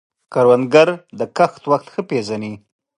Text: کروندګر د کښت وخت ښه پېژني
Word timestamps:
کروندګر 0.33 0.87
د 1.19 1.21
کښت 1.37 1.63
وخت 1.71 1.87
ښه 1.93 2.01
پېژني 2.09 2.53